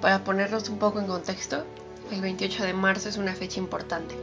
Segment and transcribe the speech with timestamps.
[0.00, 1.64] Para ponernos un poco en contexto,
[2.12, 4.14] el 28 de marzo es una fecha importante.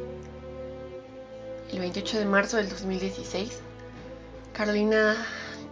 [1.70, 3.60] El 28 de marzo del 2016,
[4.54, 5.18] Carolina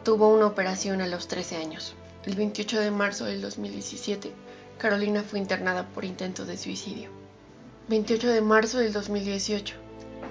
[0.03, 1.95] tuvo una operación a los 13 años.
[2.25, 4.33] El 28 de marzo del 2017,
[4.77, 7.09] Carolina fue internada por intento de suicidio.
[7.87, 9.75] 28 de marzo del 2018,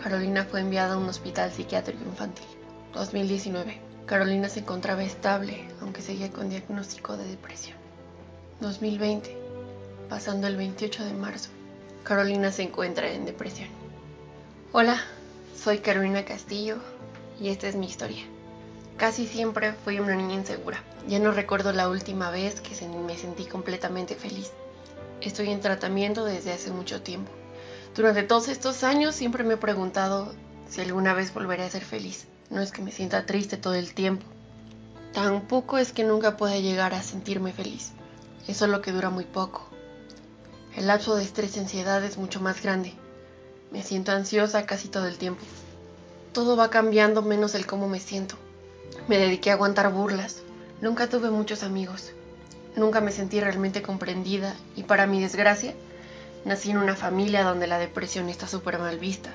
[0.02, 2.46] Carolina fue enviada a un hospital psiquiátrico infantil.
[2.92, 7.78] 2019, Carolina se encontraba estable, aunque seguía con diagnóstico de depresión.
[8.60, 9.41] 2020,
[10.12, 11.48] pasando el 28 de marzo,
[12.04, 13.70] Carolina se encuentra en depresión.
[14.70, 15.00] Hola,
[15.56, 16.76] soy Carolina Castillo
[17.40, 18.22] y esta es mi historia.
[18.98, 20.82] Casi siempre fui una niña insegura.
[21.08, 24.50] Ya no recuerdo la última vez que me sentí completamente feliz.
[25.22, 27.32] Estoy en tratamiento desde hace mucho tiempo.
[27.96, 30.34] Durante todos estos años siempre me he preguntado
[30.68, 32.26] si alguna vez volveré a ser feliz.
[32.50, 34.26] No es que me sienta triste todo el tiempo.
[35.14, 37.92] Tampoco es que nunca pueda llegar a sentirme feliz.
[38.46, 39.71] Eso es lo que dura muy poco.
[40.76, 42.94] El lapso de estrés y ansiedad es mucho más grande.
[43.70, 45.42] Me siento ansiosa casi todo el tiempo.
[46.32, 48.36] Todo va cambiando menos el cómo me siento.
[49.06, 50.42] Me dediqué a aguantar burlas.
[50.80, 52.12] Nunca tuve muchos amigos.
[52.74, 55.74] Nunca me sentí realmente comprendida y para mi desgracia,
[56.46, 59.30] nací en una familia donde la depresión está súper mal vista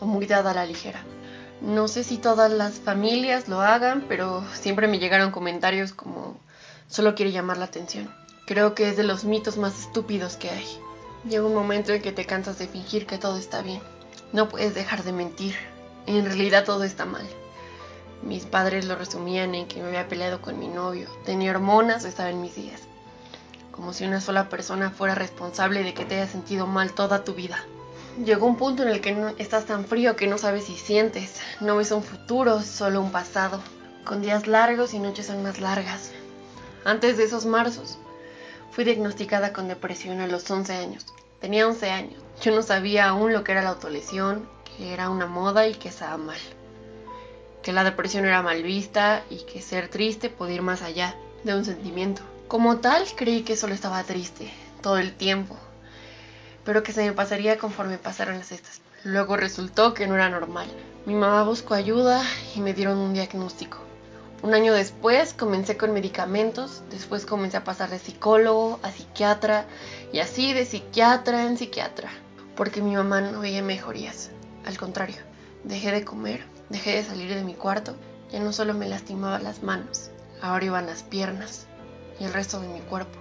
[0.00, 1.04] o muy dada a la ligera.
[1.60, 6.40] No sé si todas las familias lo hagan, pero siempre me llegaron comentarios como
[6.88, 8.10] solo quiere llamar la atención.
[8.50, 10.66] Creo que es de los mitos más estúpidos que hay.
[11.22, 13.80] Llega un momento en que te cansas de fingir que todo está bien.
[14.32, 15.54] No puedes dejar de mentir.
[16.06, 17.24] En realidad todo está mal.
[18.24, 22.08] Mis padres lo resumían en que me había peleado con mi novio, tenía hormonas o
[22.08, 22.80] estaba en mis días.
[23.70, 27.34] Como si una sola persona fuera responsable de que te hayas sentido mal toda tu
[27.34, 27.64] vida.
[28.24, 31.40] Llegó un punto en el que no, estás tan frío que no sabes si sientes,
[31.60, 33.60] no ves un futuro, solo un pasado,
[34.04, 36.10] con días largos y noches aún más largas.
[36.84, 37.96] Antes de esos marzos,
[38.70, 41.06] fui diagnosticada con depresión a los 11 años.
[41.40, 42.22] Tenía 11 años.
[42.42, 45.88] Yo no sabía aún lo que era la autolesión, que era una moda y que
[45.88, 46.38] estaba mal
[47.62, 51.14] que la depresión era mal vista y que ser triste podía ir más allá
[51.44, 52.22] de un sentimiento.
[52.48, 54.50] Como tal, creí que solo estaba triste
[54.82, 55.56] todo el tiempo,
[56.64, 58.80] pero que se me pasaría conforme pasaron las estas.
[59.04, 60.68] Luego resultó que no era normal.
[61.06, 62.22] Mi mamá buscó ayuda
[62.54, 63.78] y me dieron un diagnóstico.
[64.42, 69.66] Un año después comencé con medicamentos, después comencé a pasar de psicólogo a psiquiatra
[70.12, 72.10] y así de psiquiatra en psiquiatra,
[72.56, 74.30] porque mi mamá no veía mejorías.
[74.64, 75.18] Al contrario,
[75.64, 77.96] dejé de comer, Dejé de salir de mi cuarto,
[78.30, 81.66] ya no solo me lastimaba las manos, ahora iban las piernas
[82.20, 83.18] y el resto de mi cuerpo.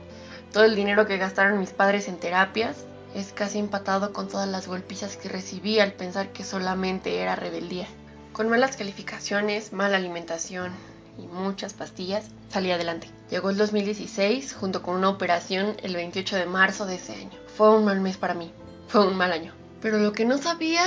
[0.54, 2.86] Todo el dinero que gastaron mis padres en terapias
[3.16, 7.88] es casi empatado con todas las golpizas que recibí al pensar que solamente era rebeldía.
[8.34, 10.72] Con malas calificaciones, mala alimentación
[11.20, 13.10] y muchas pastillas, salí adelante.
[13.30, 17.38] Llegó el 2016 junto con una operación el 28 de marzo de ese año.
[17.56, 18.52] Fue un mal mes para mí,
[18.88, 19.54] fue un mal año.
[19.82, 20.84] Pero lo que no sabía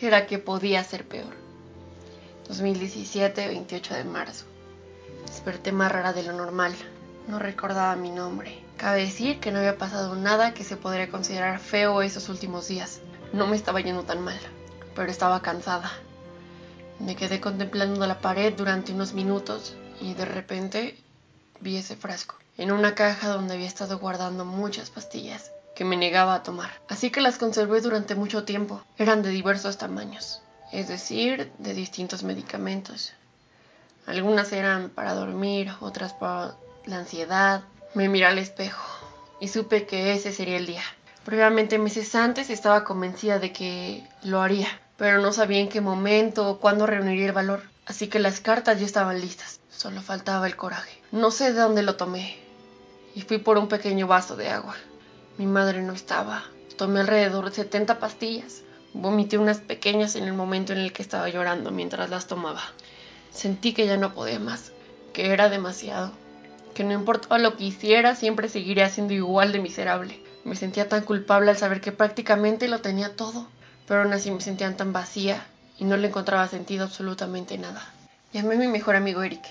[0.00, 1.34] era que podía ser peor.
[2.48, 4.44] 2017, 28 de marzo.
[5.26, 6.72] Desperté más rara de lo normal.
[7.28, 8.58] No recordaba mi nombre.
[8.76, 13.00] Cabe decir que no había pasado nada que se podría considerar feo esos últimos días.
[13.32, 14.38] No me estaba yendo tan mal,
[14.94, 15.90] pero estaba cansada.
[17.02, 20.98] Me quedé contemplando la pared durante unos minutos y de repente
[21.60, 26.34] vi ese frasco en una caja donde había estado guardando muchas pastillas que me negaba
[26.34, 26.70] a tomar.
[26.88, 28.82] Así que las conservé durante mucho tiempo.
[28.98, 30.42] Eran de diversos tamaños
[30.72, 33.12] es decir, de distintos medicamentos.
[34.06, 37.62] Algunas eran para dormir, otras para la ansiedad.
[37.94, 38.82] Me miré al espejo
[39.38, 40.82] y supe que ese sería el día.
[41.24, 44.66] Previamente meses antes estaba convencida de que lo haría,
[44.96, 47.62] pero no sabía en qué momento o cuándo reuniría el valor.
[47.86, 51.00] Así que las cartas ya estaban listas, solo faltaba el coraje.
[51.10, 52.38] No sé de dónde lo tomé
[53.14, 54.76] y fui por un pequeño vaso de agua.
[55.38, 56.44] Mi madre no estaba.
[56.76, 58.62] Tomé alrededor de 70 pastillas.
[58.94, 62.62] Vomité unas pequeñas en el momento en el que estaba llorando mientras las tomaba.
[63.30, 64.72] Sentí que ya no podía más,
[65.12, 66.12] que era demasiado,
[66.74, 70.22] que no importaba lo que hiciera, siempre seguiría siendo igual de miserable.
[70.44, 73.48] Me sentía tan culpable al saber que prácticamente lo tenía todo,
[73.86, 75.44] pero aún así me sentía tan vacía
[75.78, 77.82] y no le encontraba sentido absolutamente nada.
[78.32, 79.44] Llamé a mi mejor amigo Eric.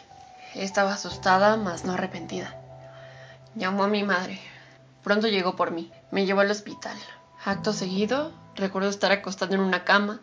[0.55, 2.55] Estaba asustada, mas no arrepentida.
[3.55, 4.39] Llamó a mi madre.
[5.03, 5.91] Pronto llegó por mí.
[6.11, 6.97] Me llevó al hospital.
[7.43, 10.19] Acto seguido, recuerdo estar acostada en una cama,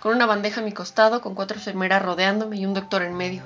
[0.00, 3.42] con una bandeja a mi costado, con cuatro enfermeras rodeándome y un doctor en medio,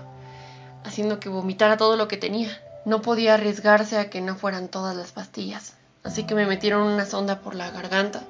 [0.84, 2.50] haciendo que vomitara todo lo que tenía.
[2.84, 5.74] No podía arriesgarse a que no fueran todas las pastillas,
[6.04, 8.22] así que me metieron una sonda por la garganta,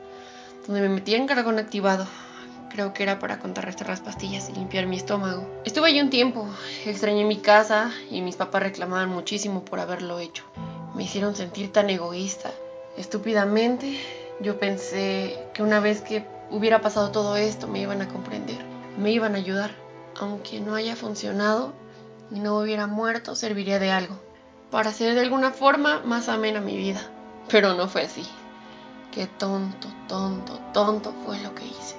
[0.67, 2.07] donde me metían cargón activado.
[2.71, 5.49] Creo que era para contrarrestar las pastillas y limpiar mi estómago.
[5.65, 6.47] Estuve allí un tiempo,
[6.85, 10.45] extrañé mi casa y mis papás reclamaban muchísimo por haberlo hecho.
[10.95, 12.51] Me hicieron sentir tan egoísta
[12.97, 14.01] Estúpidamente,
[14.41, 18.57] yo pensé que una vez que hubiera pasado todo esto me iban a comprender,
[18.99, 19.71] me iban a ayudar.
[20.19, 21.75] Aunque no haya funcionado
[22.31, 24.19] y no hubiera muerto, serviría de algo,
[24.71, 27.01] para hacer de alguna forma más amena mi vida.
[27.51, 28.25] Pero no fue así.
[29.17, 31.97] Qué tonto, tonto, tonto fue lo que hice.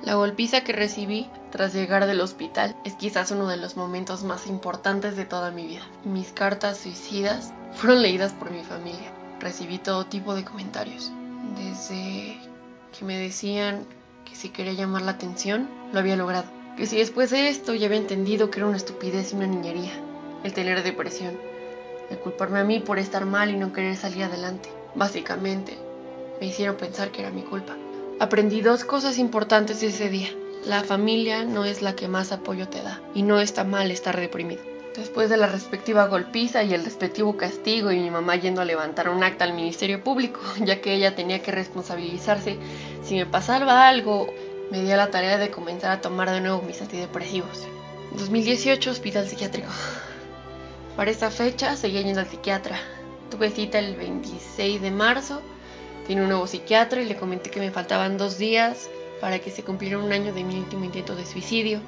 [0.00, 4.46] La golpiza que recibí tras llegar del hospital es quizás uno de los momentos más
[4.46, 5.82] importantes de toda mi vida.
[6.04, 9.12] Mis cartas suicidas fueron leídas por mi familia.
[9.40, 11.12] Recibí todo tipo de comentarios.
[11.54, 12.38] Desde
[12.98, 13.84] que me decían
[14.24, 16.46] que si quería llamar la atención, lo había logrado.
[16.78, 19.92] Que si después de esto ya había entendido que era una estupidez y una niñería,
[20.44, 21.38] el tener depresión,
[22.08, 24.70] el culparme a mí por estar mal y no querer salir adelante.
[24.94, 25.76] Básicamente,
[26.40, 27.76] me hicieron pensar que era mi culpa.
[28.20, 30.28] Aprendí dos cosas importantes ese día.
[30.64, 34.18] La familia no es la que más apoyo te da y no está mal estar
[34.18, 34.62] deprimido.
[34.96, 39.08] Después de la respectiva golpiza y el respectivo castigo y mi mamá yendo a levantar
[39.08, 42.58] un acta al Ministerio Público, ya que ella tenía que responsabilizarse
[43.02, 44.28] si me pasaba algo,
[44.70, 47.66] me dio la tarea de comenzar a tomar de nuevo mis antidepresivos.
[48.12, 49.68] 2018, hospital psiquiátrico.
[50.96, 52.78] Para esta fecha seguía yendo al psiquiatra.
[53.30, 55.42] Tuve cita el 26 de marzo
[56.06, 58.88] tiene un nuevo psiquiatra y le comenté que me faltaban dos días
[59.20, 61.80] para que se cumpliera un año de mi último intento de suicidio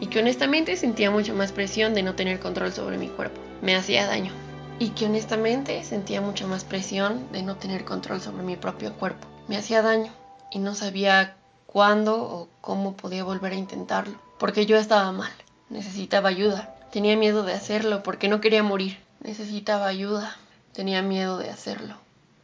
[0.00, 3.40] y que honestamente sentía mucha más presión de no tener control sobre mi cuerpo.
[3.62, 4.32] Me hacía daño.
[4.78, 9.26] Y que honestamente sentía mucha más presión de no tener control sobre mi propio cuerpo.
[9.48, 10.12] Me hacía daño
[10.52, 11.36] y no sabía
[11.66, 14.16] cuándo o cómo podía volver a intentarlo.
[14.38, 15.32] Porque yo estaba mal.
[15.68, 16.76] Necesitaba ayuda.
[16.92, 18.98] Tenía miedo de hacerlo porque no quería morir.
[19.20, 20.36] Necesitaba ayuda.
[20.72, 21.96] Tenía miedo de hacerlo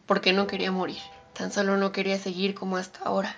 [0.06, 0.99] porque no quería morir.
[1.35, 3.37] Tan solo no quería seguir como hasta ahora.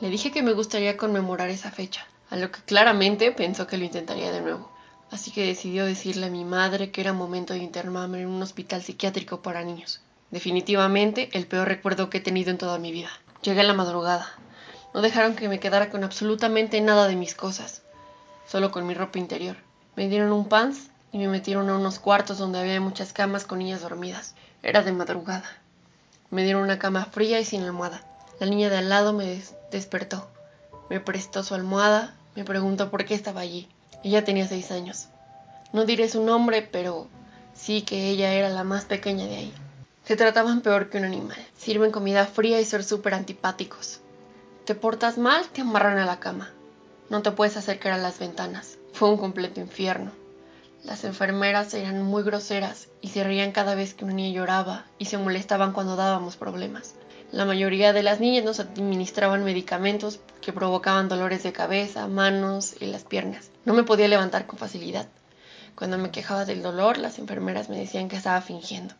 [0.00, 3.84] Le dije que me gustaría conmemorar esa fecha, a lo que claramente pensó que lo
[3.84, 4.70] intentaría de nuevo.
[5.10, 8.82] Así que decidió decirle a mi madre que era momento de internarme en un hospital
[8.82, 10.00] psiquiátrico para niños.
[10.30, 13.10] Definitivamente el peor recuerdo que he tenido en toda mi vida.
[13.42, 14.26] Llegué a la madrugada.
[14.94, 17.82] No dejaron que me quedara con absolutamente nada de mis cosas,
[18.46, 19.56] solo con mi ropa interior.
[19.96, 23.58] Me dieron un pants y me metieron a unos cuartos donde había muchas camas con
[23.58, 24.34] niñas dormidas.
[24.62, 25.44] Era de madrugada.
[26.32, 28.00] Me dieron una cama fría y sin almohada.
[28.40, 29.38] La niña de al lado me
[29.70, 30.30] despertó.
[30.88, 33.68] Me prestó su almohada, me preguntó por qué estaba allí.
[34.02, 35.08] Ella tenía seis años.
[35.74, 37.06] No diré su nombre, pero
[37.52, 39.54] sí que ella era la más pequeña de ahí.
[40.04, 41.36] Se trataban peor que un animal.
[41.54, 44.00] Sirven comida fría y son súper antipáticos.
[44.64, 46.50] Te portas mal, te amarran a la cama.
[47.10, 48.78] No te puedes acercar a las ventanas.
[48.94, 50.12] Fue un completo infierno.
[50.84, 55.04] Las enfermeras eran muy groseras y se reían cada vez que una niña lloraba y
[55.04, 56.94] se molestaban cuando dábamos problemas.
[57.30, 62.86] La mayoría de las niñas nos administraban medicamentos que provocaban dolores de cabeza, manos y
[62.86, 63.50] las piernas.
[63.64, 65.06] No me podía levantar con facilidad.
[65.76, 68.94] Cuando me quejaba del dolor, las enfermeras me decían que estaba fingiendo.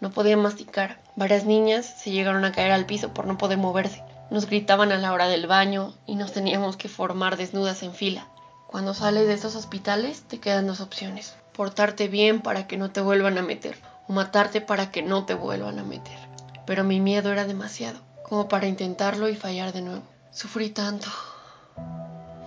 [0.00, 1.00] No podía masticar.
[1.14, 4.02] Varias niñas se llegaron a caer al piso por no poder moverse.
[4.30, 8.26] Nos gritaban a la hora del baño y nos teníamos que formar desnudas en fila.
[8.66, 11.36] Cuando sales de esos hospitales te quedan dos opciones.
[11.52, 13.78] Portarte bien para que no te vuelvan a meter
[14.08, 16.18] o matarte para que no te vuelvan a meter.
[16.66, 20.02] Pero mi miedo era demasiado como para intentarlo y fallar de nuevo.
[20.32, 21.06] Sufrí tanto.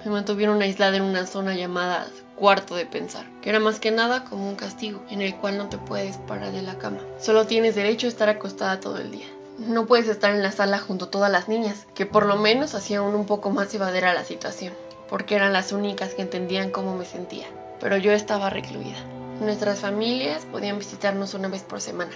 [0.03, 4.25] Me mantuvieron aislada en una zona llamada cuarto de pensar, que era más que nada
[4.25, 7.00] como un castigo en el cual no te puedes parar de la cama.
[7.20, 9.27] Solo tienes derecho a estar acostada todo el día.
[9.58, 12.75] No puedes estar en la sala junto a todas las niñas, que por lo menos
[12.75, 14.74] hacían un poco más llevadera la situación
[15.10, 17.48] porque eran las únicas que entendían cómo me sentía,
[17.80, 18.98] pero yo estaba recluida.
[19.42, 22.12] Nuestras familias podían visitarnos una vez por semana.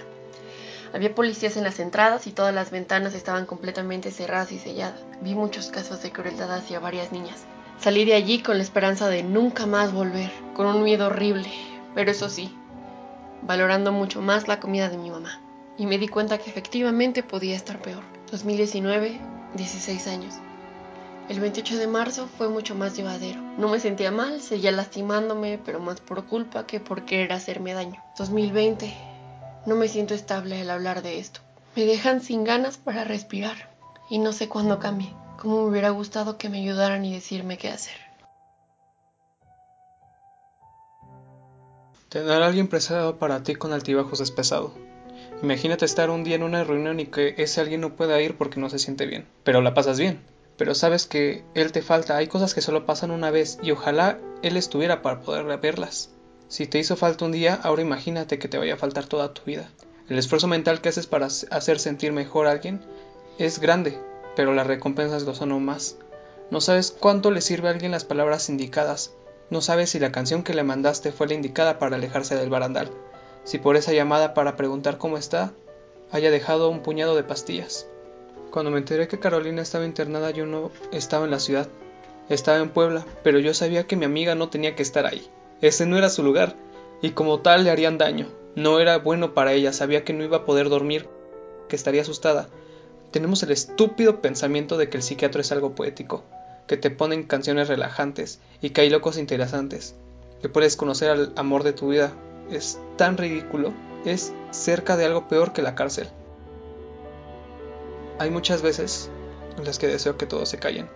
[0.92, 5.00] Había policías en las entradas y todas las ventanas estaban completamente cerradas y selladas.
[5.22, 7.44] Vi muchos casos de crueldad hacia varias niñas.
[7.80, 11.50] Salí de allí con la esperanza de nunca más volver, con un miedo horrible,
[11.94, 12.54] pero eso sí,
[13.42, 15.40] valorando mucho más la comida de mi mamá.
[15.76, 18.04] Y me di cuenta que efectivamente podía estar peor.
[18.30, 19.20] 2019,
[19.56, 20.34] 16 años.
[21.26, 23.40] El 28 de marzo fue mucho más llevadero.
[23.56, 28.04] No me sentía mal, seguía lastimándome, pero más por culpa que por querer hacerme daño.
[28.18, 28.94] 2020.
[29.64, 31.40] No me siento estable al hablar de esto.
[31.76, 33.70] Me dejan sin ganas para respirar.
[34.10, 35.14] Y no sé cuándo cambie.
[35.38, 37.96] Cómo me hubiera gustado que me ayudaran y decirme qué hacer.
[42.10, 44.34] Tener a alguien preparado para ti con altibajos es.
[45.42, 48.60] Imagínate estar un día en una reunión y que ese alguien no pueda ir porque
[48.60, 49.26] no se siente bien.
[49.42, 52.16] Pero la pasas bien pero sabes que Él te falta.
[52.16, 56.10] Hay cosas que solo pasan una vez y ojalá Él estuviera para poder verlas.
[56.48, 59.42] Si te hizo falta un día, ahora imagínate que te vaya a faltar toda tu
[59.42, 59.70] vida.
[60.08, 62.82] El esfuerzo mental que haces para hacer sentir mejor a alguien
[63.38, 63.98] es grande,
[64.36, 65.96] pero las recompensas lo son aún más.
[66.50, 69.12] No sabes cuánto le sirve a alguien las palabras indicadas.
[69.50, 72.90] No sabes si la canción que le mandaste fue la indicada para alejarse del barandal.
[73.44, 75.52] Si por esa llamada para preguntar cómo está,
[76.12, 77.86] haya dejado un puñado de pastillas.
[78.54, 81.66] Cuando me enteré que Carolina estaba internada yo no estaba en la ciudad,
[82.28, 85.28] estaba en Puebla, pero yo sabía que mi amiga no tenía que estar ahí.
[85.60, 86.54] Ese no era su lugar,
[87.02, 88.28] y como tal le harían daño.
[88.54, 91.08] No era bueno para ella, sabía que no iba a poder dormir,
[91.68, 92.48] que estaría asustada.
[93.10, 96.22] Tenemos el estúpido pensamiento de que el psiquiatra es algo poético,
[96.68, 99.96] que te ponen canciones relajantes y que hay locos interesantes,
[100.40, 102.12] que puedes conocer al amor de tu vida.
[102.52, 103.72] Es tan ridículo,
[104.04, 106.08] es cerca de algo peor que la cárcel.
[108.18, 109.10] Hay muchas veces
[109.58, 110.88] en las que deseo que todos se callen.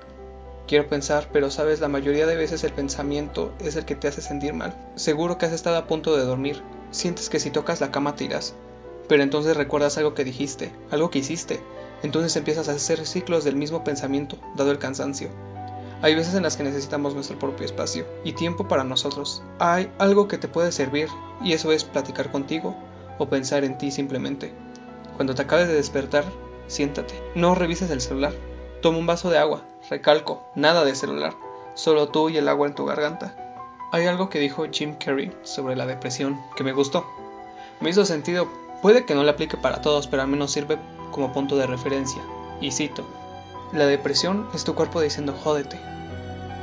[0.68, 4.20] Quiero pensar, pero sabes, la mayoría de veces el pensamiento es el que te hace
[4.20, 4.76] sentir mal.
[4.96, 6.62] Seguro que has estado a punto de dormir.
[6.90, 8.54] Sientes que si tocas la cama te irás.
[9.08, 11.60] Pero entonces recuerdas algo que dijiste, algo que hiciste.
[12.02, 15.30] Entonces empiezas a hacer ciclos del mismo pensamiento, dado el cansancio.
[16.02, 19.42] Hay veces en las que necesitamos nuestro propio espacio y tiempo para nosotros.
[19.58, 21.08] Hay algo que te puede servir
[21.42, 22.76] y eso es platicar contigo
[23.18, 24.52] o pensar en ti simplemente.
[25.16, 26.24] Cuando te acabes de despertar,
[26.68, 27.20] siéntate.
[27.34, 28.32] No revises el celular.
[28.80, 29.62] Toma un vaso de agua.
[29.90, 31.34] Recalco, nada de celular.
[31.74, 33.34] Solo tú y el agua en tu garganta.
[33.90, 37.06] Hay algo que dijo Jim Carrey sobre la depresión que me gustó.
[37.80, 38.48] Me hizo sentido.
[38.82, 40.78] Puede que no le aplique para todos, pero al menos sirve
[41.10, 42.22] como punto de referencia.
[42.60, 43.04] Y cito.
[43.72, 45.80] La depresión es tu cuerpo diciendo jódete.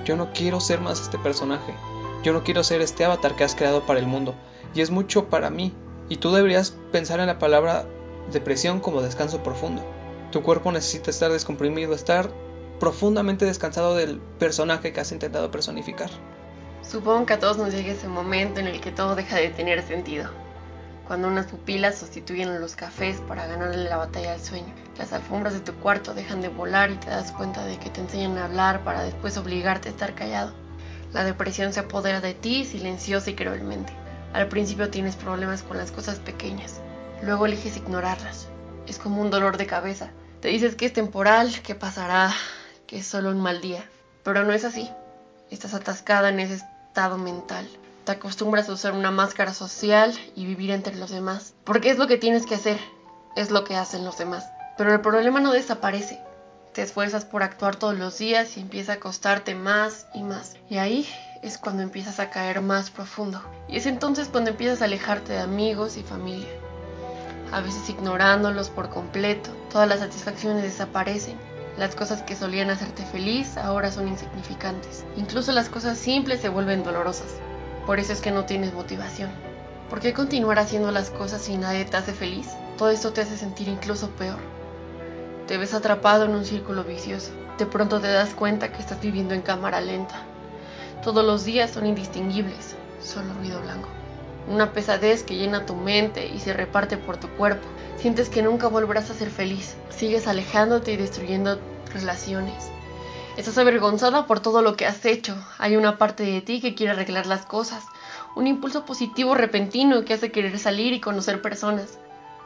[0.06, 1.74] Yo no quiero ser más este personaje.
[2.24, 4.36] Yo no quiero ser este avatar que has creado para el mundo.
[4.74, 5.74] Y es mucho para mí.
[6.10, 7.86] Y tú deberías pensar en la palabra
[8.32, 9.84] depresión como descanso profundo.
[10.32, 12.30] Tu cuerpo necesita estar descomprimido, estar
[12.80, 16.10] profundamente descansado del personaje que has intentado personificar.
[16.82, 19.82] Supongo que a todos nos llega ese momento en el que todo deja de tener
[19.84, 20.30] sentido.
[21.08, 24.74] Cuando unas pupilas sustituyen los cafés para ganarle la batalla al sueño.
[24.98, 28.02] Las alfombras de tu cuarto dejan de volar y te das cuenta de que te
[28.02, 30.54] enseñan a hablar para después obligarte a estar callado.
[31.14, 33.94] La depresión se apodera de ti silenciosa y cruelmente.
[34.34, 36.82] Al principio tienes problemas con las cosas pequeñas,
[37.24, 38.50] luego eliges ignorarlas.
[38.88, 40.12] Es como un dolor de cabeza.
[40.42, 42.34] Te dices que es temporal, que pasará,
[42.88, 43.84] que es solo un mal día.
[44.24, 44.90] Pero no es así.
[45.50, 47.68] Estás atascada en ese estado mental.
[48.06, 51.54] Te acostumbras a usar una máscara social y vivir entre los demás.
[51.64, 52.80] Porque es lo que tienes que hacer.
[53.36, 54.46] Es lo que hacen los demás.
[54.78, 56.20] Pero el problema no desaparece.
[56.74, 60.58] Te esfuerzas por actuar todos los días y empieza a costarte más y más.
[60.70, 61.08] Y ahí
[61.42, 63.42] es cuando empiezas a caer más profundo.
[63.68, 66.50] Y es entonces cuando empiezas a alejarte de amigos y familia.
[67.52, 69.52] A veces ignorándolos por completo.
[69.72, 71.38] Todas las satisfacciones desaparecen.
[71.78, 75.06] Las cosas que solían hacerte feliz ahora son insignificantes.
[75.18, 77.36] Incluso las cosas simples se vuelven dolorosas.
[77.86, 79.30] Por eso es que no tienes motivación.
[79.90, 82.48] ¿Por qué continuar haciendo las cosas si nadie te hace feliz?
[82.78, 84.40] Todo esto te hace sentir incluso peor.
[85.48, 87.32] Te ves atrapado en un círculo vicioso.
[87.60, 90.16] De pronto te das cuenta que estás viviendo en cámara lenta.
[91.04, 93.88] Todos los días son indistinguibles, solo ruido blanco.
[94.48, 97.68] Una pesadez que llena tu mente y se reparte por tu cuerpo.
[97.98, 99.76] Sientes que nunca volverás a ser feliz.
[99.90, 101.60] Sigues alejándote y destruyendo
[101.94, 102.70] relaciones.
[103.38, 105.36] Estás avergonzada por todo lo que has hecho.
[105.58, 107.84] Hay una parte de ti que quiere arreglar las cosas.
[108.36, 111.98] Un impulso positivo repentino que hace querer salir y conocer personas.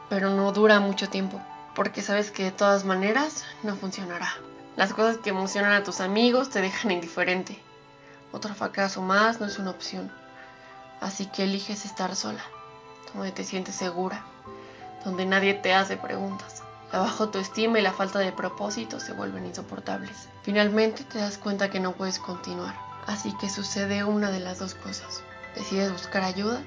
[0.08, 1.40] Pero no dura mucho tiempo,
[1.76, 4.34] porque sabes que de todas maneras no funcionará.
[4.76, 7.60] Las cosas que emocionan a tus amigos te dejan indiferente.
[8.32, 10.10] Otro fracaso más no es una opción.
[11.00, 12.42] Así que eliges estar sola,
[13.14, 14.24] donde te sientes segura,
[15.04, 16.62] donde nadie te hace preguntas.
[16.92, 20.28] La baja autoestima y la falta de propósito se vuelven insoportables.
[20.42, 22.74] Finalmente te das cuenta que no puedes continuar.
[23.06, 25.22] Así que sucede una de las dos cosas.
[25.54, 26.62] Decides buscar ayuda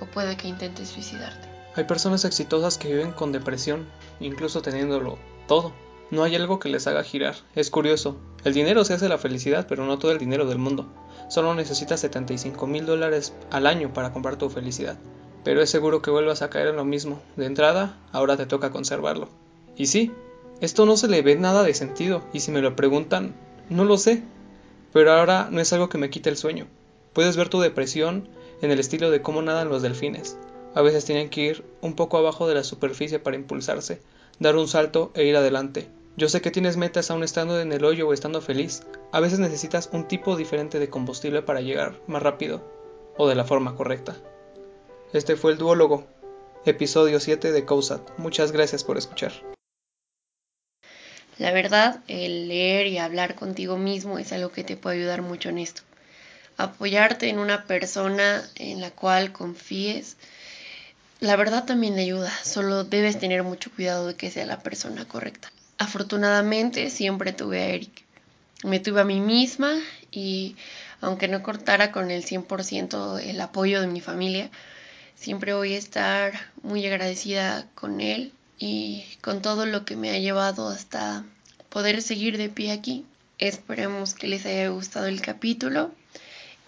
[0.00, 1.48] o puede que intentes suicidarte.
[1.74, 3.88] Hay personas exitosas que viven con depresión,
[4.20, 5.72] incluso teniéndolo todo.
[6.10, 7.36] No hay algo que les haga girar.
[7.54, 8.16] Es curioso.
[8.42, 10.86] El dinero se hace la felicidad, pero no todo el dinero del mundo.
[11.28, 14.98] Solo necesitas 75 mil dólares al año para comprar tu felicidad.
[15.44, 17.20] Pero es seguro que vuelvas a caer en lo mismo.
[17.36, 19.28] De entrada, ahora te toca conservarlo.
[19.76, 20.10] Y sí,
[20.60, 23.34] esto no se le ve nada de sentido, y si me lo preguntan,
[23.68, 24.22] no lo sé.
[24.94, 26.66] Pero ahora no es algo que me quite el sueño.
[27.12, 28.28] Puedes ver tu depresión
[28.62, 30.38] en el estilo de cómo nadan los delfines.
[30.74, 34.00] A veces tienen que ir un poco abajo de la superficie para impulsarse,
[34.38, 35.88] dar un salto e ir adelante.
[36.18, 38.82] Yo sé que tienes metas aún estando en el hoyo o estando feliz.
[39.12, 42.68] A veces necesitas un tipo diferente de combustible para llegar más rápido
[43.16, 44.16] o de la forma correcta.
[45.12, 46.08] Este fue el duólogo,
[46.64, 48.18] episodio 7 de COSAT.
[48.18, 49.30] Muchas gracias por escuchar.
[51.38, 55.50] La verdad, el leer y hablar contigo mismo es algo que te puede ayudar mucho
[55.50, 55.82] en esto.
[56.56, 60.16] Apoyarte en una persona en la cual confíes,
[61.20, 65.06] la verdad también le ayuda, solo debes tener mucho cuidado de que sea la persona
[65.06, 65.52] correcta.
[65.78, 68.04] Afortunadamente siempre tuve a Eric.
[68.64, 69.72] Me tuve a mí misma
[70.10, 70.56] y
[71.00, 74.50] aunque no cortara con el 100% el apoyo de mi familia,
[75.14, 76.32] siempre voy a estar
[76.62, 81.24] muy agradecida con él y con todo lo que me ha llevado hasta
[81.68, 83.04] poder seguir de pie aquí.
[83.38, 85.92] Esperemos que les haya gustado el capítulo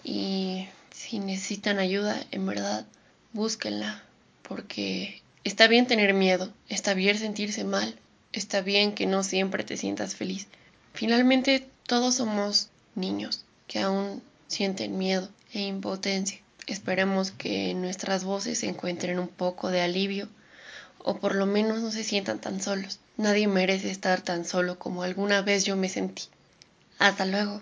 [0.05, 2.85] y si necesitan ayuda, en verdad,
[3.33, 4.01] búsquenla
[4.43, 7.95] porque está bien tener miedo, está bien sentirse mal,
[8.33, 10.47] está bien que no siempre te sientas feliz.
[10.93, 16.39] Finalmente, todos somos niños que aún sienten miedo e impotencia.
[16.67, 20.29] Esperemos que nuestras voces encuentren un poco de alivio
[20.99, 22.99] o por lo menos no se sientan tan solos.
[23.17, 26.23] Nadie merece estar tan solo como alguna vez yo me sentí.
[26.99, 27.61] Hasta luego.